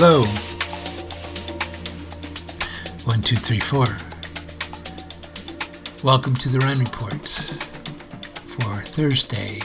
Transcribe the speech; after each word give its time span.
Hello. 0.00 0.22
One, 3.04 3.20
two, 3.20 3.34
three, 3.34 3.58
four. 3.58 3.86
Welcome 6.04 6.34
to 6.36 6.48
the 6.48 6.60
Run 6.60 6.78
Reports 6.78 7.54
for 8.54 8.82
Thursday, 8.84 9.58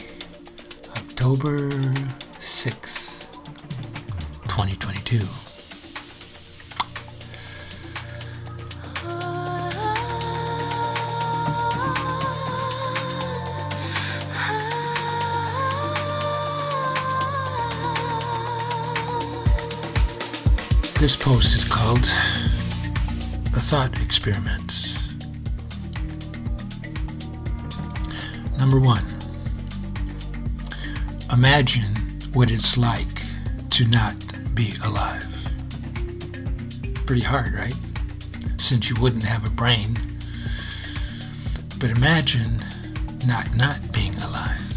October 0.97 1.69
6, 2.39 3.29
2022. 4.47 5.52
This 21.03 21.17
post 21.17 21.53
is 21.53 21.65
called 21.65 22.05
A 23.57 23.59
Thought 23.59 24.01
Experiment. 24.01 24.97
Number 28.57 28.79
one, 28.79 29.03
imagine 31.33 31.93
what 32.31 32.51
it's 32.51 32.77
like 32.77 33.21
to 33.71 33.85
not 33.89 34.15
be 34.55 34.71
alive. 34.87 35.27
Pretty 37.05 37.23
hard, 37.23 37.53
right? 37.53 37.75
Since 38.57 38.89
you 38.89 38.95
wouldn't 39.01 39.25
have 39.25 39.45
a 39.45 39.49
brain. 39.49 39.95
But 41.81 41.91
imagine 41.91 42.63
not 43.27 43.53
not 43.57 43.77
being 43.91 44.15
alive. 44.19 44.72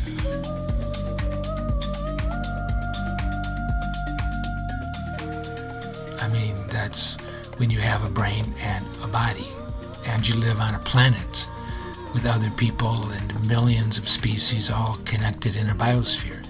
That's 6.87 7.17
when 7.59 7.69
you 7.69 7.81
have 7.81 8.05
a 8.05 8.09
brain 8.09 8.45
and 8.61 8.87
a 9.03 9.09
body, 9.09 9.49
and 10.07 10.29
you 10.29 10.37
live 10.37 10.61
on 10.61 10.73
a 10.77 10.79
planet 10.79 11.49
with 12.15 12.25
other 12.25 12.49
people 12.51 13.11
and 13.11 13.49
millions 13.49 13.99
of 13.99 14.09
species 14.09 14.71
all 14.71 14.95
connected 15.05 15.57
in 15.57 15.69
a 15.69 15.75
biosphere. 15.75 16.47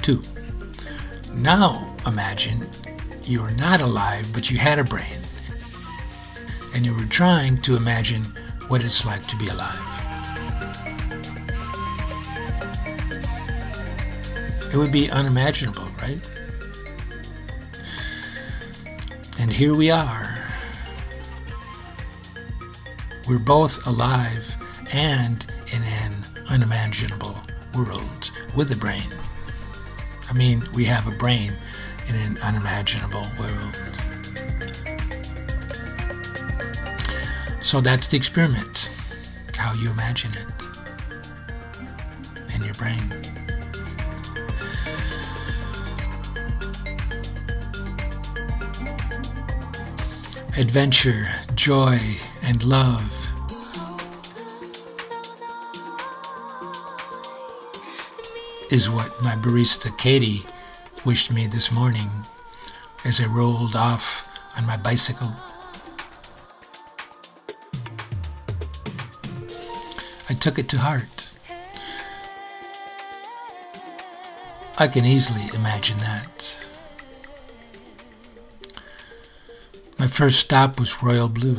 Two, 0.00 0.22
now 1.34 1.92
imagine 2.06 2.58
you 3.24 3.40
are 3.40 3.50
not 3.50 3.80
alive, 3.80 4.32
but 4.32 4.48
you 4.48 4.58
had 4.58 4.78
a 4.78 4.84
brain, 4.84 5.18
and 6.72 6.86
you 6.86 6.94
were 6.94 7.06
trying 7.06 7.56
to 7.56 7.74
imagine 7.74 8.22
what 8.68 8.84
it's 8.84 9.04
like 9.04 9.26
to 9.26 9.36
be 9.36 9.48
alive. 9.48 9.82
It 14.72 14.76
would 14.76 14.92
be 14.92 15.10
unimaginable, 15.10 15.88
right? 16.00 16.35
And 19.38 19.52
here 19.52 19.74
we 19.74 19.90
are. 19.90 20.38
We're 23.28 23.38
both 23.38 23.86
alive 23.86 24.56
and 24.92 25.46
in 25.72 25.82
an 25.82 26.12
unimaginable 26.48 27.36
world 27.74 28.30
with 28.56 28.72
a 28.72 28.76
brain. 28.76 29.12
I 30.30 30.32
mean, 30.32 30.62
we 30.74 30.84
have 30.84 31.06
a 31.06 31.10
brain 31.10 31.52
in 32.08 32.14
an 32.16 32.38
unimaginable 32.38 33.26
world. 33.38 33.76
So 37.60 37.80
that's 37.80 38.08
the 38.08 38.16
experiment 38.16 38.90
how 39.58 39.74
you 39.74 39.90
imagine 39.90 40.32
it 40.32 40.62
in 42.54 42.62
your 42.64 42.74
brain. 42.74 43.35
Adventure, 50.58 51.26
joy, 51.54 51.98
and 52.42 52.64
love. 52.64 53.12
Is 58.70 58.88
what 58.90 59.22
my 59.22 59.34
barista 59.34 59.96
Katie 59.98 60.44
wished 61.04 61.30
me 61.32 61.46
this 61.46 61.70
morning 61.70 62.08
as 63.04 63.20
I 63.20 63.26
rolled 63.26 63.76
off 63.76 64.26
on 64.56 64.66
my 64.66 64.78
bicycle. 64.78 65.30
I 70.28 70.34
took 70.34 70.58
it 70.58 70.68
to 70.70 70.78
heart. 70.78 71.36
I 74.78 74.88
can 74.88 75.04
easily 75.04 75.54
imagine 75.54 75.98
that. 75.98 76.65
My 79.98 80.06
first 80.06 80.40
stop 80.40 80.78
was 80.78 81.02
Royal 81.02 81.28
Blue. 81.28 81.58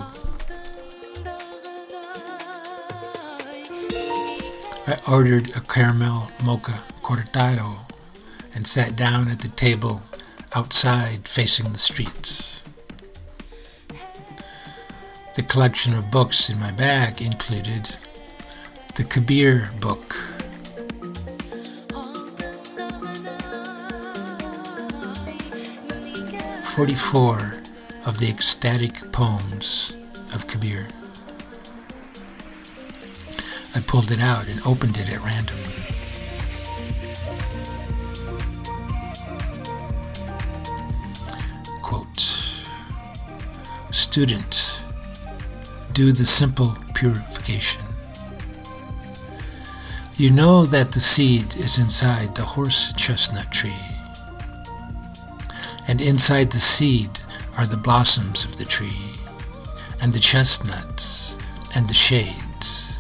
I 4.86 4.96
ordered 5.12 5.56
a 5.56 5.62
caramel 5.62 6.30
mocha 6.46 6.80
cortado 7.02 7.80
and 8.54 8.68
sat 8.68 8.96
down 8.96 9.28
at 9.28 9.42
the 9.42 9.48
table 9.48 10.02
outside 10.54 11.28
facing 11.28 11.74
the 11.74 11.80
streets. 11.80 12.62
The 15.36 15.42
collection 15.44 15.96
of 15.96 16.12
books 16.12 16.48
in 16.50 16.60
my 16.60 16.72
bag 16.72 17.22
included 17.22 17.98
the 18.96 19.04
Kabir 19.04 19.72
book. 19.82 20.14
Forty-four 26.64 27.64
of 28.08 28.20
the 28.20 28.30
ecstatic 28.30 29.12
poems 29.12 29.98
of 30.34 30.48
Kabir. 30.48 30.88
I 33.76 33.82
pulled 33.82 34.12
it 34.12 34.22
out 34.22 34.48
and 34.48 34.62
opened 34.66 34.98
it 34.98 35.12
at 35.12 35.20
random. 35.20 35.58
Quote 41.82 42.20
Student, 43.92 44.82
do 45.92 46.14
the 46.14 46.24
simple 46.24 46.78
purification. 46.94 47.82
You 50.16 50.32
know 50.32 50.64
that 50.64 50.94
the 50.94 51.02
seed 51.02 51.58
is 51.58 51.78
inside 51.78 52.36
the 52.36 52.44
horse 52.44 52.94
chestnut 52.94 53.52
tree, 53.52 53.84
and 55.90 56.00
inside 56.00 56.52
the 56.52 56.60
seed 56.60 57.20
are 57.58 57.66
the 57.66 57.78
blossoms 57.78 58.46
of 58.46 58.58
the 58.58 58.66
tree, 58.66 59.14
and 60.02 60.14
the 60.14 60.20
chestnuts, 60.20 61.36
and 61.76 61.90
the 61.90 61.94
shades. 61.94 62.94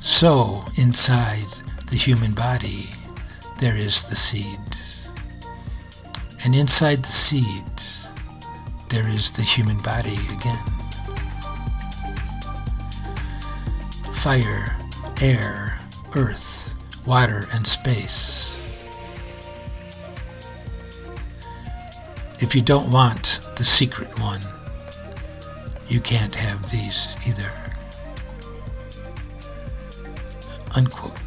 So, 0.00 0.62
inside 0.76 1.46
the 1.90 1.96
human 1.96 2.32
body, 2.34 2.90
there 3.60 3.76
is 3.76 4.04
the 4.08 4.16
seed. 4.16 4.58
And 6.44 6.54
inside 6.54 6.98
the 6.98 7.12
seed, 7.12 7.64
there 8.90 9.08
is 9.08 9.36
the 9.36 9.42
human 9.42 9.78
body 9.78 10.18
again. 10.34 10.64
Fire, 14.12 14.76
air, 15.20 15.78
earth, 16.14 16.74
water, 17.06 17.46
and 17.52 17.66
space. 17.66 18.53
If 22.44 22.54
you 22.54 22.60
don't 22.60 22.92
want 22.92 23.40
the 23.56 23.64
secret 23.64 24.20
one, 24.20 24.42
you 25.88 25.98
can't 25.98 26.34
have 26.34 26.70
these 26.70 27.16
either. 27.26 27.50
Unquote. 30.76 31.18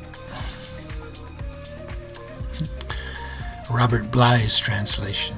Robert 3.72 4.12
Bly's 4.12 4.60
translation. 4.60 5.36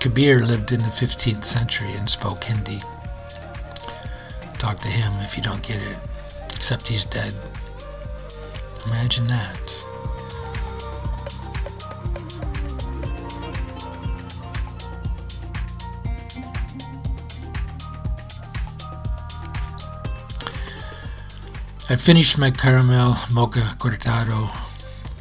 Kabir 0.00 0.40
lived 0.44 0.72
in 0.72 0.80
the 0.80 0.86
15th 0.86 1.44
century 1.44 1.92
and 1.92 2.10
spoke 2.10 2.42
Hindi. 2.42 2.80
Talk 4.58 4.80
to 4.80 4.88
him 4.88 5.12
if 5.20 5.36
you 5.36 5.44
don't 5.44 5.62
get 5.62 5.80
it, 5.80 5.96
except 6.52 6.88
he's 6.88 7.04
dead. 7.04 7.32
Imagine 8.88 9.28
that. 9.28 9.91
I 21.92 21.96
finished 21.96 22.38
my 22.38 22.50
caramel 22.50 23.16
mocha 23.34 23.76
cortado 23.78 24.48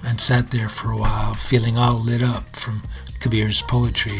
and 0.07 0.17
sat 0.17 0.51
there 0.51 0.69
for 0.69 0.93
a 0.93 0.97
while, 0.97 1.33
feeling 1.33 1.77
all 1.77 1.99
lit 1.99 2.23
up 2.23 2.55
from 2.55 2.83
Kabir's 3.19 3.61
poetry. 3.61 4.17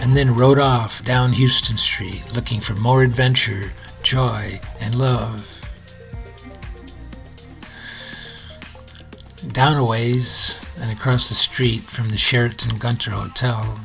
And 0.00 0.16
then 0.16 0.34
rode 0.34 0.58
off 0.58 1.04
down 1.04 1.32
Houston 1.32 1.76
Street 1.76 2.24
looking 2.34 2.60
for 2.60 2.72
more 2.72 3.02
adventure, 3.02 3.72
joy, 4.02 4.58
and 4.80 4.94
love. 4.94 5.46
down 9.52 9.76
a 9.76 9.84
ways 9.84 10.66
and 10.80 10.90
across 10.90 11.28
the 11.28 11.34
street 11.34 11.82
from 11.82 12.08
the 12.08 12.16
Sheraton 12.16 12.78
Gunter 12.78 13.10
Hotel, 13.10 13.78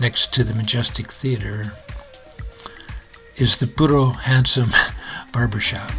next 0.00 0.32
to 0.34 0.44
the 0.44 0.54
Majestic 0.54 1.10
Theater, 1.10 1.72
is 3.38 3.58
the 3.58 3.66
Puro 3.66 4.06
Handsome 4.06 4.70
Barbershop 5.32 5.90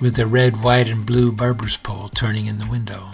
with 0.00 0.14
the 0.14 0.26
red, 0.26 0.62
white, 0.62 0.88
and 0.88 1.04
blue 1.04 1.32
barber's 1.32 1.76
pole 1.76 2.08
turning 2.08 2.46
in 2.46 2.58
the 2.58 2.66
window. 2.70 3.08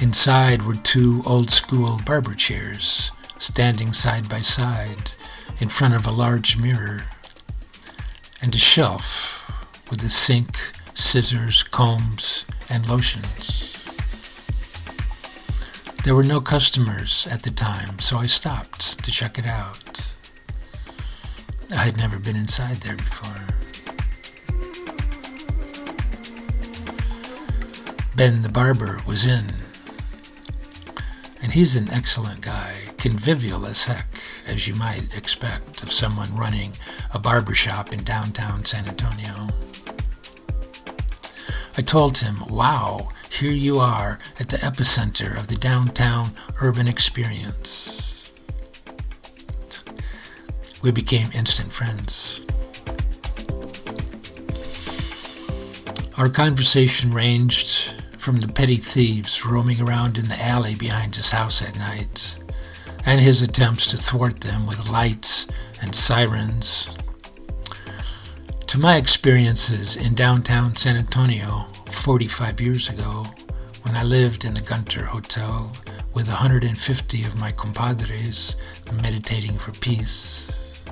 Inside 0.00 0.62
were 0.62 0.76
two 0.76 1.22
old 1.26 1.50
school 1.50 2.00
barber 2.06 2.34
chairs 2.34 3.10
standing 3.38 3.92
side 3.92 4.28
by 4.28 4.38
side 4.38 5.12
in 5.58 5.68
front 5.68 5.94
of 5.94 6.06
a 6.06 6.14
large 6.14 6.56
mirror 6.56 7.02
and 8.40 8.54
a 8.54 8.58
shelf 8.58 9.90
with 9.90 10.02
a 10.02 10.08
sink, 10.08 10.56
scissors, 10.94 11.64
combs, 11.64 12.46
and 12.70 12.88
lotions. 12.88 13.75
There 16.06 16.14
were 16.14 16.22
no 16.22 16.40
customers 16.40 17.26
at 17.28 17.42
the 17.42 17.50
time, 17.50 17.98
so 17.98 18.18
I 18.18 18.26
stopped 18.26 19.02
to 19.02 19.10
check 19.10 19.40
it 19.40 19.44
out. 19.44 20.14
I 21.72 21.78
had 21.78 21.96
never 21.96 22.20
been 22.20 22.36
inside 22.36 22.76
there 22.76 22.94
before. 22.94 23.42
Ben 28.14 28.42
the 28.42 28.48
barber 28.48 29.00
was 29.04 29.26
in, 29.26 29.46
and 31.42 31.50
he's 31.54 31.74
an 31.74 31.90
excellent 31.90 32.40
guy, 32.40 32.76
convivial 32.98 33.66
as 33.66 33.86
heck, 33.86 34.06
as 34.46 34.68
you 34.68 34.76
might 34.76 35.12
expect 35.12 35.82
of 35.82 35.90
someone 35.90 36.36
running 36.36 36.74
a 37.12 37.18
barber 37.18 37.54
shop 37.54 37.92
in 37.92 38.04
downtown 38.04 38.64
San 38.64 38.86
Antonio. 38.86 39.48
I 41.78 41.82
told 41.82 42.18
him, 42.18 42.36
wow, 42.48 43.08
here 43.30 43.52
you 43.52 43.78
are 43.78 44.18
at 44.40 44.48
the 44.48 44.56
epicenter 44.58 45.38
of 45.38 45.48
the 45.48 45.56
downtown 45.56 46.30
urban 46.62 46.88
experience. 46.88 48.32
We 50.82 50.90
became 50.90 51.30
instant 51.32 51.72
friends. 51.72 52.40
Our 56.16 56.30
conversation 56.30 57.12
ranged 57.12 57.94
from 58.16 58.38
the 58.38 58.48
petty 58.48 58.76
thieves 58.76 59.44
roaming 59.44 59.82
around 59.82 60.16
in 60.16 60.28
the 60.28 60.42
alley 60.42 60.74
behind 60.74 61.14
his 61.16 61.32
house 61.32 61.60
at 61.60 61.78
night, 61.78 62.38
and 63.04 63.20
his 63.20 63.42
attempts 63.42 63.90
to 63.90 63.98
thwart 63.98 64.40
them 64.40 64.66
with 64.66 64.88
lights 64.88 65.46
and 65.82 65.94
sirens, 65.94 66.88
to 68.66 68.80
my 68.80 68.96
experiences 68.96 69.96
in 69.96 70.12
downtown 70.14 70.74
San 70.74 70.96
Antonio 70.96 71.66
45 71.88 72.60
years 72.60 72.88
ago 72.88 73.24
when 73.82 73.94
I 73.94 74.02
lived 74.02 74.44
in 74.44 74.54
the 74.54 74.60
Gunter 74.60 75.04
Hotel 75.04 75.70
with 76.14 76.26
150 76.26 77.22
of 77.24 77.38
my 77.38 77.52
compadres 77.52 78.56
meditating 79.00 79.56
for 79.56 79.70
peace. 79.72 80.84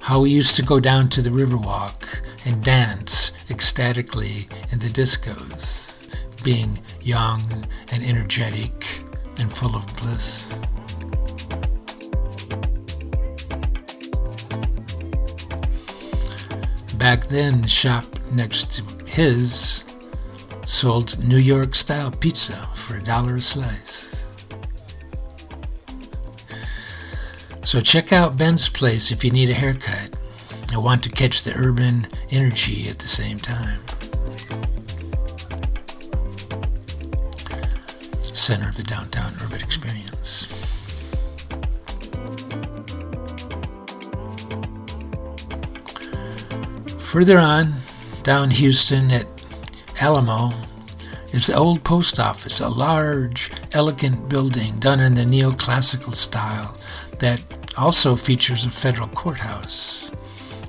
How 0.00 0.22
we 0.22 0.30
used 0.30 0.56
to 0.56 0.62
go 0.62 0.80
down 0.80 1.08
to 1.10 1.22
the 1.22 1.30
Riverwalk 1.30 2.22
and 2.44 2.62
dance 2.64 3.30
ecstatically 3.50 4.48
in 4.72 4.80
the 4.80 4.88
discos, 4.88 6.42
being 6.42 6.76
young 7.02 7.42
and 7.92 8.02
energetic 8.02 9.00
and 9.38 9.50
full 9.52 9.76
of 9.76 9.86
bliss. 9.96 10.58
Back 17.10 17.26
then, 17.26 17.62
the 17.62 17.66
shop 17.66 18.04
next 18.32 18.70
to 18.74 18.84
his 19.04 19.84
sold 20.64 21.18
New 21.26 21.38
York 21.38 21.74
style 21.74 22.12
pizza 22.12 22.54
for 22.76 22.98
a 22.98 23.02
dollar 23.02 23.34
a 23.34 23.40
slice. 23.40 24.28
So 27.64 27.80
check 27.80 28.12
out 28.12 28.38
Ben's 28.38 28.68
place 28.68 29.10
if 29.10 29.24
you 29.24 29.32
need 29.32 29.50
a 29.50 29.54
haircut 29.54 30.10
and 30.72 30.84
want 30.84 31.02
to 31.02 31.10
catch 31.10 31.42
the 31.42 31.52
urban 31.56 32.06
energy 32.30 32.88
at 32.88 33.00
the 33.00 33.08
same 33.08 33.40
time. 33.40 33.80
Center 38.22 38.68
of 38.68 38.76
the 38.76 38.84
downtown 38.84 39.32
urban 39.42 39.60
experience. 39.60 40.69
Further 47.10 47.40
on, 47.40 47.74
down 48.22 48.50
Houston 48.50 49.10
at 49.10 49.26
Alamo, 50.00 50.52
is 51.32 51.48
the 51.48 51.56
old 51.56 51.82
post 51.82 52.20
office, 52.20 52.60
a 52.60 52.68
large, 52.68 53.50
elegant 53.72 54.28
building 54.28 54.78
done 54.78 55.00
in 55.00 55.16
the 55.16 55.24
neoclassical 55.24 56.14
style 56.14 56.78
that 57.18 57.42
also 57.76 58.14
features 58.14 58.64
a 58.64 58.70
federal 58.70 59.08
courthouse 59.08 60.12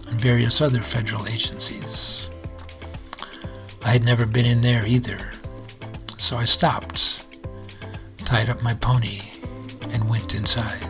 and 0.09 0.19
various 0.19 0.61
other 0.61 0.79
federal 0.79 1.27
agencies. 1.27 2.31
I 3.85 3.89
had 3.89 4.03
never 4.03 4.25
been 4.25 4.47
in 4.47 4.61
there 4.61 4.83
either, 4.87 5.19
so 6.17 6.37
I 6.37 6.45
stopped, 6.45 7.23
tied 8.25 8.49
up 8.49 8.63
my 8.63 8.73
pony, 8.73 9.19
and 9.93 10.09
went 10.09 10.33
inside. 10.33 10.87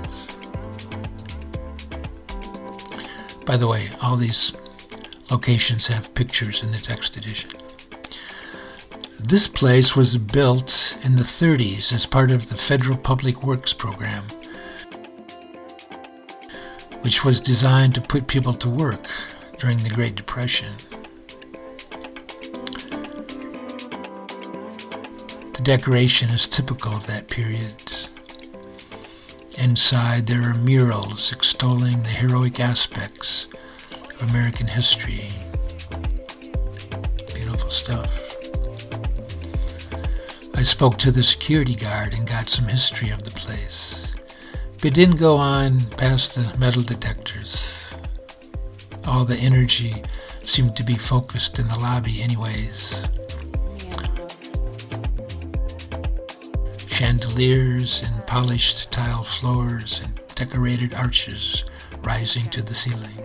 By 3.45 3.57
the 3.57 3.67
way, 3.67 3.89
all 4.01 4.15
these 4.15 4.55
locations 5.31 5.87
have 5.87 6.13
pictures 6.13 6.61
in 6.61 6.71
the 6.71 6.77
text 6.77 7.15
edition. 7.15 7.49
This 9.23 9.47
place 9.47 9.95
was 9.95 10.17
built 10.17 10.97
in 11.05 11.15
the 11.15 11.23
30s 11.23 11.93
as 11.93 12.05
part 12.05 12.31
of 12.31 12.49
the 12.49 12.57
Federal 12.57 12.97
Public 12.97 13.41
Works 13.41 13.73
Program, 13.73 14.23
which 16.99 17.23
was 17.23 17.39
designed 17.39 17.95
to 17.95 18.01
put 18.01 18.27
people 18.27 18.53
to 18.53 18.69
work 18.69 19.07
during 19.57 19.77
the 19.77 19.89
Great 19.89 20.15
Depression. 20.15 20.73
The 25.53 25.61
decoration 25.63 26.29
is 26.29 26.47
typical 26.47 26.91
of 26.93 27.07
that 27.07 27.29
period. 27.29 27.75
Inside, 29.57 30.27
there 30.27 30.49
are 30.49 30.55
murals 30.55 31.31
extolling 31.31 32.03
the 32.03 32.09
heroic 32.09 32.59
aspects 32.59 33.47
American 34.29 34.67
history. 34.67 35.27
Beautiful 37.33 37.69
stuff. 37.69 38.35
I 40.55 40.63
spoke 40.63 40.97
to 40.99 41.11
the 41.11 41.23
security 41.23 41.75
guard 41.75 42.13
and 42.13 42.27
got 42.27 42.47
some 42.47 42.67
history 42.67 43.09
of 43.09 43.23
the 43.23 43.31
place, 43.31 44.15
but 44.81 44.93
didn't 44.93 45.17
go 45.17 45.37
on 45.37 45.79
past 45.97 46.35
the 46.35 46.57
metal 46.59 46.83
detectors. 46.83 47.95
All 49.07 49.25
the 49.25 49.39
energy 49.39 49.95
seemed 50.41 50.75
to 50.75 50.83
be 50.83 50.95
focused 50.95 51.57
in 51.57 51.67
the 51.67 51.79
lobby, 51.79 52.21
anyways. 52.21 53.09
Chandeliers 56.87 58.03
and 58.03 58.27
polished 58.27 58.91
tile 58.91 59.23
floors 59.23 60.01
and 60.03 60.21
decorated 60.35 60.93
arches 60.93 61.65
rising 62.03 62.47
to 62.49 62.61
the 62.61 62.75
ceiling. 62.75 63.20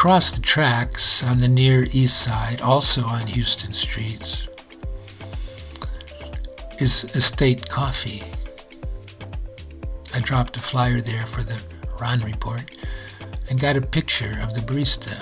Across 0.00 0.30
the 0.30 0.40
tracks 0.40 1.22
on 1.22 1.40
the 1.40 1.46
near 1.46 1.82
east 1.92 2.22
side, 2.22 2.62
also 2.62 3.02
on 3.02 3.26
Houston 3.26 3.70
Street, 3.70 4.48
is 6.78 7.04
Estate 7.14 7.68
Coffee. 7.68 8.22
I 10.14 10.20
dropped 10.20 10.56
a 10.56 10.60
flyer 10.60 11.02
there 11.02 11.26
for 11.26 11.42
the 11.42 11.62
Ron 12.00 12.20
report 12.20 12.62
and 13.50 13.60
got 13.60 13.76
a 13.76 13.82
picture 13.82 14.38
of 14.42 14.54
the 14.54 14.62
barista, 14.62 15.12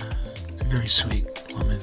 a 0.61 0.65
very 0.67 0.87
sweet 0.87 1.27
woman. 1.57 1.81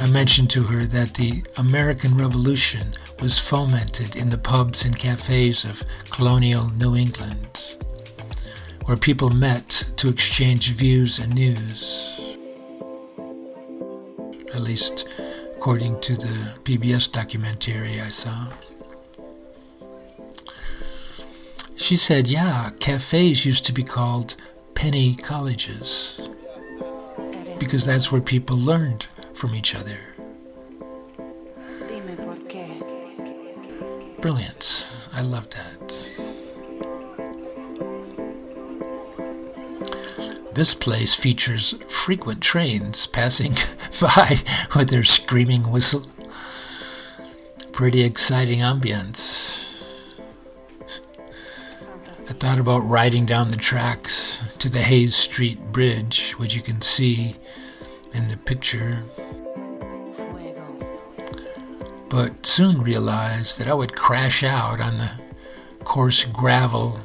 I 0.00 0.10
mentioned 0.10 0.50
to 0.50 0.64
her 0.64 0.84
that 0.84 1.14
the 1.14 1.44
American 1.58 2.16
Revolution 2.16 2.88
was 3.22 3.38
fomented 3.38 4.16
in 4.16 4.30
the 4.30 4.38
pubs 4.38 4.84
and 4.84 4.98
cafes 4.98 5.64
of 5.64 5.84
colonial 6.10 6.68
New 6.76 6.96
England 6.96 7.76
where 8.88 8.96
people 8.96 9.28
met 9.28 9.68
to 9.96 10.08
exchange 10.08 10.72
views 10.72 11.18
and 11.18 11.34
news. 11.34 12.36
At 14.54 14.60
least 14.60 15.06
according 15.54 16.00
to 16.00 16.16
the 16.16 16.58
PBS 16.64 17.12
documentary 17.12 18.00
I 18.00 18.08
saw. 18.08 18.46
She 21.76 21.96
said, 21.96 22.28
yeah, 22.28 22.70
cafes 22.80 23.44
used 23.44 23.66
to 23.66 23.74
be 23.74 23.82
called 23.82 24.36
penny 24.74 25.14
colleges 25.16 26.18
because 27.58 27.84
that's 27.84 28.10
where 28.10 28.22
people 28.22 28.56
learned 28.56 29.06
from 29.34 29.54
each 29.54 29.74
other. 29.74 29.98
Brilliant. 34.20 35.08
I 35.12 35.20
love 35.22 35.50
that. 35.50 35.77
This 40.58 40.74
place 40.74 41.14
features 41.14 41.70
frequent 41.88 42.42
trains 42.42 43.06
passing 43.06 43.52
by 44.00 44.38
with 44.74 44.90
their 44.90 45.04
screaming 45.04 45.70
whistle. 45.70 46.02
Pretty 47.70 48.02
exciting 48.02 48.58
ambience. 48.58 50.18
I 52.28 52.32
thought 52.32 52.58
about 52.58 52.80
riding 52.80 53.24
down 53.24 53.50
the 53.50 53.56
tracks 53.56 54.52
to 54.54 54.68
the 54.68 54.80
Hayes 54.80 55.14
Street 55.14 55.60
Bridge, 55.70 56.32
which 56.32 56.56
you 56.56 56.62
can 56.62 56.82
see 56.82 57.36
in 58.12 58.26
the 58.26 58.36
picture, 58.36 59.04
but 62.10 62.44
soon 62.44 62.82
realized 62.82 63.60
that 63.60 63.68
I 63.68 63.74
would 63.74 63.94
crash 63.94 64.42
out 64.42 64.80
on 64.80 64.98
the 64.98 65.12
coarse 65.84 66.24
gravel 66.24 66.98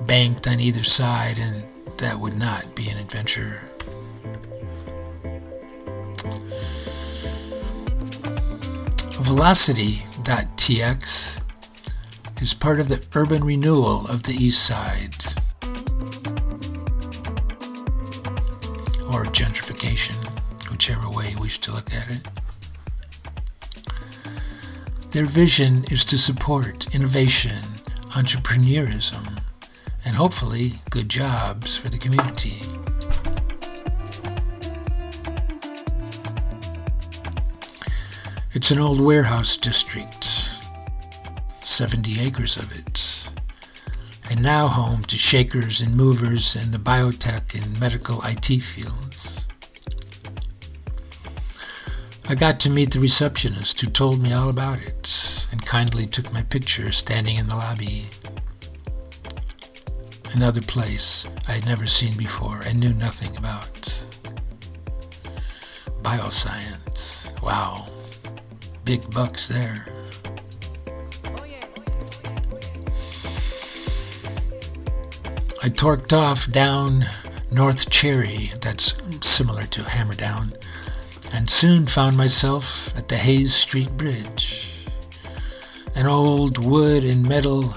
banked 0.00 0.46
on 0.48 0.60
either 0.60 0.82
side, 0.82 1.38
and 1.38 1.62
that 2.04 2.20
would 2.20 2.36
not 2.36 2.74
be 2.74 2.90
an 2.90 2.98
adventure. 2.98 3.60
Velocity.tx 9.22 11.40
is 12.42 12.52
part 12.52 12.78
of 12.78 12.88
the 12.88 13.02
urban 13.14 13.42
renewal 13.42 14.06
of 14.06 14.24
the 14.24 14.34
East 14.34 14.66
Side, 14.66 15.14
or 19.10 19.24
gentrification, 19.32 20.14
whichever 20.70 21.08
way 21.08 21.30
you 21.30 21.38
wish 21.38 21.58
to 21.60 21.72
look 21.72 21.90
at 21.94 22.10
it. 22.10 22.28
Their 25.12 25.24
vision 25.24 25.84
is 25.84 26.04
to 26.04 26.18
support 26.18 26.94
innovation, 26.94 27.62
entrepreneurism, 28.10 29.33
and 30.04 30.14
hopefully 30.14 30.72
good 30.90 31.08
jobs 31.08 31.76
for 31.76 31.88
the 31.88 31.98
community. 31.98 32.60
It's 38.52 38.70
an 38.70 38.78
old 38.78 39.00
warehouse 39.00 39.56
district 39.56 40.24
70 41.64 42.20
acres 42.20 42.56
of 42.56 42.70
it, 42.78 43.28
and 44.30 44.42
now 44.42 44.68
home 44.68 45.02
to 45.04 45.16
shakers 45.16 45.80
and 45.80 45.96
movers 45.96 46.54
in 46.54 46.70
the 46.70 46.78
biotech 46.78 47.54
and 47.60 47.80
medical 47.80 48.20
IT 48.22 48.62
fields. 48.62 49.48
I 52.28 52.34
got 52.34 52.60
to 52.60 52.70
meet 52.70 52.92
the 52.92 53.00
receptionist 53.00 53.80
who 53.80 53.90
told 53.90 54.22
me 54.22 54.32
all 54.32 54.48
about 54.48 54.80
it 54.80 55.46
and 55.50 55.64
kindly 55.66 56.06
took 56.06 56.32
my 56.32 56.42
picture 56.42 56.92
standing 56.92 57.36
in 57.36 57.48
the 57.48 57.56
lobby. 57.56 58.04
Another 60.34 60.62
place 60.62 61.28
I 61.46 61.52
had 61.52 61.64
never 61.66 61.86
seen 61.86 62.16
before 62.16 62.62
and 62.62 62.80
knew 62.80 62.92
nothing 62.92 63.36
about. 63.36 63.70
Bioscience. 66.02 67.40
Wow. 67.40 67.86
Big 68.84 69.08
bucks 69.14 69.46
there. 69.46 69.86
I 75.62 75.68
torqued 75.68 76.12
off 76.12 76.50
down 76.50 77.04
North 77.52 77.88
Cherry, 77.88 78.50
that's 78.60 79.00
similar 79.24 79.62
to 79.66 79.82
Hammerdown, 79.82 80.52
and 81.32 81.48
soon 81.48 81.86
found 81.86 82.16
myself 82.16 82.94
at 82.98 83.06
the 83.06 83.16
Hayes 83.16 83.54
Street 83.54 83.96
Bridge. 83.96 84.74
An 85.94 86.06
old 86.06 86.58
wood 86.58 87.04
and 87.04 87.26
metal 87.26 87.72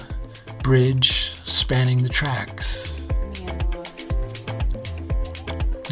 bridge 0.64 1.27
spanning 1.48 2.04
the 2.04 2.10
tracks. 2.10 3.08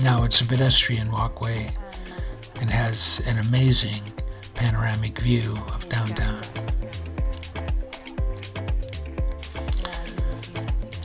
Now 0.03 0.23
it's 0.23 0.41
a 0.41 0.45
pedestrian 0.45 1.09
walkway 1.09 1.69
and 2.59 2.69
has 2.69 3.21
an 3.25 3.39
amazing 3.39 4.01
panoramic 4.53 5.17
view 5.19 5.53
of 5.73 5.85
downtown. 5.85 6.41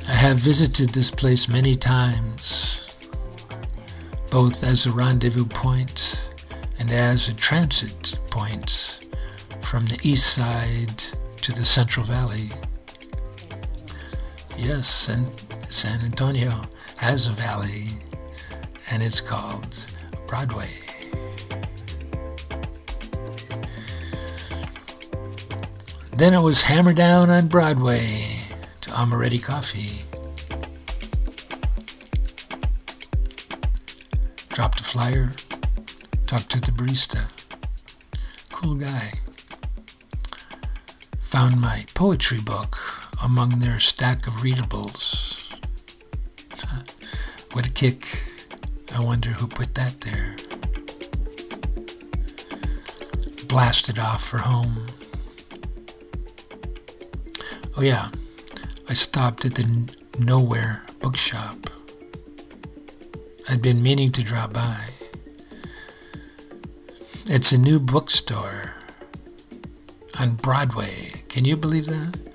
I 0.09 0.13
have 0.13 0.37
visited 0.37 0.91
this 0.91 1.13
place 1.13 1.49
many 1.49 1.77
times, 1.77 2.99
both 4.31 4.65
as 4.65 4.85
a 4.85 4.91
rendezvous 4.91 5.47
point 5.47 6.29
and 6.81 6.91
as 6.91 7.29
a 7.29 7.35
transit 7.35 8.19
point 8.31 9.07
from 9.61 9.87
the 9.87 10.01
east 10.03 10.35
side 10.35 11.05
to 11.43 11.53
the 11.53 11.65
Central 11.65 12.05
Valley. 12.05 12.51
Yes, 14.63 15.11
San 15.69 16.01
Antonio 16.05 16.53
has 16.99 17.29
a 17.29 17.33
valley, 17.33 17.85
and 18.91 19.03
it's 19.03 19.21
called 19.21 19.87
Broadway. 20.27 20.69
Then 26.15 26.35
it 26.35 26.43
was 26.43 26.65
hammer 26.65 26.93
down 26.93 27.31
on 27.31 27.49
Broadway 27.49 28.27
to 28.83 28.91
Amaretti 28.91 29.43
Coffee. 29.43 30.03
Dropped 34.51 34.81
a 34.81 34.85
flyer, 34.85 35.33
talked 36.27 36.51
to 36.51 36.61
the 36.61 36.73
barista. 36.73 37.33
Cool 38.53 38.75
guy. 38.75 39.13
Found 41.21 41.59
my 41.61 41.87
poetry 41.95 42.41
book 42.41 42.77
among 43.25 43.59
their 43.59 43.81
stack 43.81 44.27
of 44.27 44.35
readables. 44.35 45.53
what 47.53 47.67
a 47.67 47.71
kick. 47.71 48.25
I 48.95 49.03
wonder 49.03 49.31
who 49.31 49.47
put 49.47 49.75
that 49.75 50.01
there. 50.01 50.37
Blasted 53.49 53.99
off 53.99 54.23
for 54.23 54.39
home. 54.39 54.87
Oh, 57.77 57.83
yeah, 57.83 58.09
I 58.89 58.95
stopped 58.95 59.45
at 59.45 59.55
the 59.55 59.97
Nowhere 60.19 60.83
bookshop. 61.01 61.71
I'd 63.49 63.63
been 63.63 63.83
meaning 63.83 64.13
to 64.13 64.23
drop 64.23 64.53
by. 64.53 64.85
It's 67.27 67.53
a 67.53 67.59
new 67.59 67.81
bookstore 67.81 68.75
on 70.21 70.35
Broadway. 70.35 71.23
Can 71.29 71.45
you 71.45 71.57
believe 71.57 71.87
that? 71.87 72.30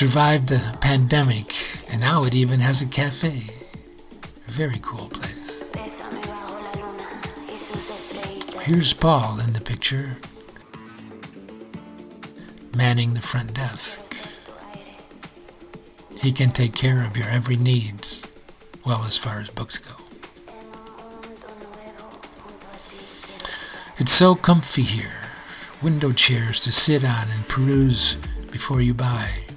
Survived 0.00 0.48
the 0.48 0.78
pandemic, 0.80 1.54
and 1.90 2.00
now 2.00 2.24
it 2.24 2.34
even 2.34 2.58
has 2.58 2.80
a 2.80 2.88
cafe. 2.88 3.50
A 4.48 4.50
very 4.50 4.78
cool 4.80 5.10
place. 5.10 5.70
Here's 8.62 8.94
Paul 8.94 9.38
in 9.40 9.52
the 9.52 9.60
picture, 9.60 10.16
manning 12.74 13.12
the 13.12 13.20
front 13.20 13.52
desk. 13.52 14.16
He 16.22 16.32
can 16.32 16.48
take 16.48 16.74
care 16.74 17.04
of 17.06 17.14
your 17.14 17.28
every 17.28 17.56
needs, 17.56 18.26
well, 18.86 19.04
as 19.04 19.18
far 19.18 19.38
as 19.38 19.50
books 19.50 19.76
go. 19.76 19.96
It's 23.98 24.12
so 24.12 24.34
comfy 24.34 24.84
here. 24.84 25.28
Window 25.82 26.12
chairs 26.12 26.58
to 26.60 26.72
sit 26.72 27.04
on 27.04 27.28
and 27.30 27.46
peruse 27.48 28.14
before 28.50 28.80
you 28.80 28.94
buy. 28.94 29.49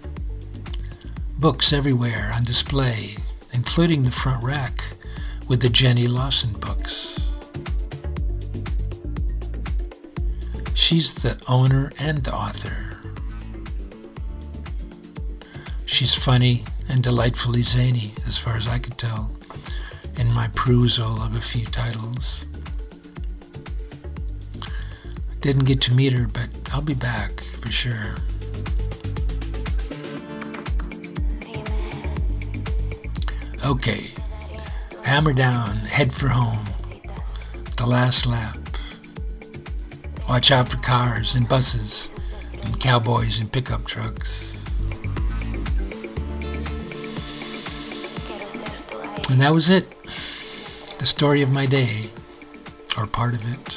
Books 1.44 1.74
everywhere 1.74 2.32
on 2.34 2.44
display, 2.44 3.18
including 3.52 4.06
the 4.06 4.12
front 4.12 4.42
rack 4.42 4.82
with 5.50 5.62
the 5.62 5.68
Jenny 5.68 6.08
Lawson 6.08 6.54
books. 6.54 7.20
She's 10.74 11.14
the 11.16 11.38
owner 11.50 11.92
and 12.00 12.20
the 12.20 12.34
author. 12.34 12.98
She's 15.86 16.16
funny 16.16 16.64
and 16.88 17.04
delightfully 17.04 17.62
zany, 17.62 18.14
as 18.26 18.40
far 18.40 18.56
as 18.56 18.66
I 18.66 18.80
could 18.80 18.98
tell, 18.98 19.30
in 20.18 20.32
my 20.32 20.48
perusal 20.56 21.22
of 21.22 21.36
a 21.36 21.42
few 21.42 21.66
titles. 21.66 22.46
Didn't 25.42 25.66
get 25.66 25.82
to 25.82 25.94
meet 25.94 26.14
her, 26.14 26.26
but 26.26 26.48
I'll 26.72 26.82
be 26.82 26.94
back 26.94 27.42
for 27.42 27.70
sure. 27.70 28.16
Okay, 33.66 34.10
hammer 35.06 35.32
down, 35.32 35.78
head 35.78 36.12
for 36.12 36.28
home. 36.28 36.66
The 37.78 37.86
last 37.86 38.26
lap. 38.26 38.58
Watch 40.28 40.52
out 40.52 40.70
for 40.70 40.78
cars 40.78 41.36
and 41.36 41.48
buses 41.48 42.10
and 42.62 42.78
cowboys 42.82 43.40
and 43.40 43.50
pickup 43.50 43.86
trucks. 43.86 44.62
And 49.32 49.40
that 49.40 49.54
was 49.54 49.70
it. 49.70 49.90
The 51.00 51.06
story 51.06 51.42
of 51.42 51.50
my 51.50 51.66
day, 51.66 52.10
or 52.98 53.08
part 53.08 53.34
of 53.34 53.50
it. 53.54 53.73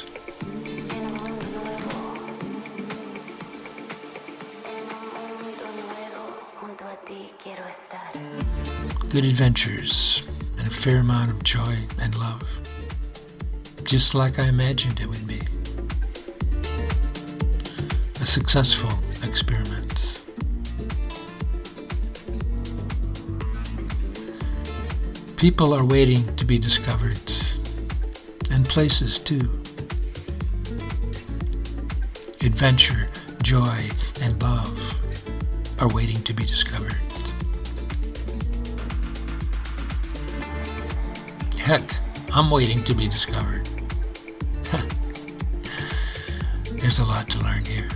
Good 9.17 9.25
adventures, 9.25 10.21
and 10.59 10.67
a 10.67 10.69
fair 10.69 10.97
amount 10.97 11.31
of 11.31 11.43
joy 11.43 11.75
and 11.99 12.15
love. 12.19 12.59
Just 13.83 14.13
like 14.13 14.37
I 14.37 14.43
imagined 14.43 14.99
it 14.99 15.07
would 15.07 15.25
be. 15.25 15.41
A 18.21 18.25
successful 18.25 18.91
experiment. 19.27 20.21
People 25.35 25.73
are 25.73 25.83
waiting 25.83 26.23
to 26.35 26.45
be 26.45 26.59
discovered, 26.59 27.17
and 28.51 28.69
places 28.69 29.17
too. 29.17 29.49
Adventure, 32.45 33.07
joy, 33.41 33.79
and 34.21 34.39
love 34.43 35.81
are 35.81 35.91
waiting 35.91 36.21
to 36.21 36.33
be 36.35 36.43
discovered. 36.43 37.06
Heck, 41.67 41.91
I'm 42.33 42.49
waiting 42.49 42.81
to 42.85 42.93
be 42.93 43.09
discovered. 43.09 43.67
There's 46.71 46.99
a 46.99 47.05
lot 47.05 47.29
to 47.31 47.43
learn 47.43 47.65
here. 47.65 47.89